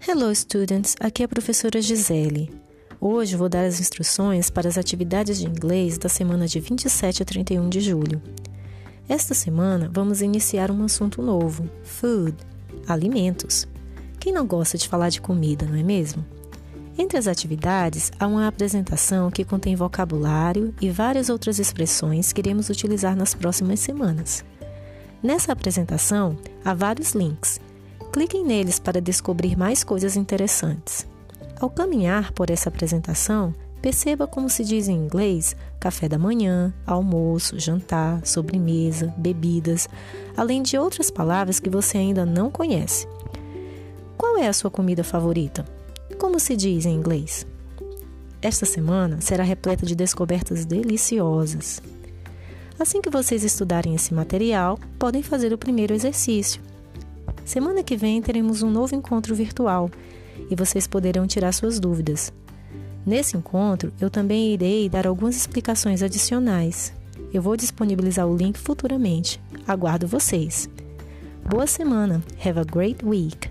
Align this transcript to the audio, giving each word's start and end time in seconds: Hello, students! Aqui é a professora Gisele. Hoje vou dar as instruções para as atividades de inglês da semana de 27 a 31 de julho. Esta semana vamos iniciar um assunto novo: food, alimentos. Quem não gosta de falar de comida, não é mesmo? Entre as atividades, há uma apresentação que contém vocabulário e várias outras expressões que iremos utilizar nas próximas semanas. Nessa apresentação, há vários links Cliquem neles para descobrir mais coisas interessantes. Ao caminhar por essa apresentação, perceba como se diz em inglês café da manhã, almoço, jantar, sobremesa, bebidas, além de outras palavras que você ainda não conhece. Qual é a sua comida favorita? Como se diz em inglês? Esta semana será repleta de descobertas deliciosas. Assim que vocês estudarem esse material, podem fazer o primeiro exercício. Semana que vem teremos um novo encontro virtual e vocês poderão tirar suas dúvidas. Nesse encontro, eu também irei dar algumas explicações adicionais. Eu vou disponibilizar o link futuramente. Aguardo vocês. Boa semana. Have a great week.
Hello, 0.00 0.32
students! 0.34 0.94
Aqui 1.00 1.22
é 1.22 1.26
a 1.26 1.28
professora 1.28 1.82
Gisele. 1.82 2.50
Hoje 3.00 3.36
vou 3.36 3.48
dar 3.48 3.64
as 3.64 3.80
instruções 3.80 4.48
para 4.48 4.68
as 4.68 4.78
atividades 4.78 5.38
de 5.38 5.46
inglês 5.46 5.98
da 5.98 6.08
semana 6.08 6.46
de 6.46 6.60
27 6.60 7.22
a 7.22 7.26
31 7.26 7.68
de 7.68 7.80
julho. 7.80 8.22
Esta 9.08 9.34
semana 9.34 9.90
vamos 9.92 10.22
iniciar 10.22 10.70
um 10.70 10.84
assunto 10.84 11.20
novo: 11.20 11.68
food, 11.82 12.34
alimentos. 12.86 13.66
Quem 14.20 14.32
não 14.32 14.46
gosta 14.46 14.78
de 14.78 14.88
falar 14.88 15.08
de 15.08 15.20
comida, 15.20 15.66
não 15.66 15.76
é 15.76 15.82
mesmo? 15.82 16.24
Entre 16.96 17.18
as 17.18 17.26
atividades, 17.26 18.10
há 18.18 18.26
uma 18.26 18.46
apresentação 18.46 19.30
que 19.30 19.44
contém 19.44 19.74
vocabulário 19.74 20.72
e 20.80 20.88
várias 20.90 21.28
outras 21.28 21.58
expressões 21.58 22.32
que 22.32 22.40
iremos 22.40 22.70
utilizar 22.70 23.16
nas 23.16 23.34
próximas 23.34 23.80
semanas. 23.80 24.44
Nessa 25.20 25.52
apresentação, 25.52 26.38
há 26.64 26.72
vários 26.72 27.12
links 27.12 27.60
Cliquem 28.12 28.44
neles 28.44 28.78
para 28.78 29.00
descobrir 29.00 29.56
mais 29.56 29.84
coisas 29.84 30.16
interessantes. 30.16 31.06
Ao 31.60 31.68
caminhar 31.68 32.32
por 32.32 32.50
essa 32.50 32.68
apresentação, 32.68 33.54
perceba 33.82 34.26
como 34.26 34.48
se 34.48 34.64
diz 34.64 34.88
em 34.88 34.96
inglês 34.96 35.54
café 35.78 36.08
da 36.08 36.18
manhã, 36.18 36.72
almoço, 36.86 37.58
jantar, 37.58 38.26
sobremesa, 38.26 39.14
bebidas, 39.16 39.88
além 40.36 40.62
de 40.62 40.76
outras 40.76 41.10
palavras 41.10 41.60
que 41.60 41.70
você 41.70 41.98
ainda 41.98 42.26
não 42.26 42.50
conhece. 42.50 43.06
Qual 44.16 44.36
é 44.36 44.48
a 44.48 44.52
sua 44.52 44.70
comida 44.70 45.04
favorita? 45.04 45.64
Como 46.18 46.40
se 46.40 46.56
diz 46.56 46.86
em 46.86 46.94
inglês? 46.94 47.46
Esta 48.40 48.66
semana 48.66 49.20
será 49.20 49.44
repleta 49.44 49.84
de 49.84 49.94
descobertas 49.94 50.64
deliciosas. 50.64 51.82
Assim 52.78 53.00
que 53.00 53.10
vocês 53.10 53.42
estudarem 53.42 53.94
esse 53.94 54.14
material, 54.14 54.78
podem 54.98 55.22
fazer 55.22 55.52
o 55.52 55.58
primeiro 55.58 55.92
exercício. 55.92 56.60
Semana 57.48 57.82
que 57.82 57.96
vem 57.96 58.20
teremos 58.20 58.62
um 58.62 58.70
novo 58.70 58.94
encontro 58.94 59.34
virtual 59.34 59.90
e 60.50 60.54
vocês 60.54 60.86
poderão 60.86 61.26
tirar 61.26 61.50
suas 61.52 61.80
dúvidas. 61.80 62.30
Nesse 63.06 63.38
encontro, 63.38 63.90
eu 63.98 64.10
também 64.10 64.52
irei 64.52 64.86
dar 64.86 65.06
algumas 65.06 65.34
explicações 65.34 66.02
adicionais. 66.02 66.92
Eu 67.32 67.40
vou 67.40 67.56
disponibilizar 67.56 68.26
o 68.26 68.36
link 68.36 68.58
futuramente. 68.58 69.40
Aguardo 69.66 70.06
vocês. 70.06 70.68
Boa 71.48 71.66
semana. 71.66 72.22
Have 72.44 72.60
a 72.60 72.64
great 72.64 73.02
week. 73.02 73.50